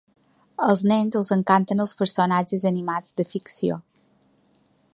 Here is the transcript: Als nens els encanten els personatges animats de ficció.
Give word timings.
Als 0.67 0.79
nens 0.91 1.17
els 1.19 1.29
encanten 1.35 1.83
els 1.85 1.93
personatges 1.99 2.65
animats 2.71 3.13
de 3.21 3.27
ficció. 3.35 3.79